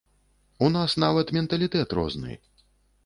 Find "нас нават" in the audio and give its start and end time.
0.77-1.33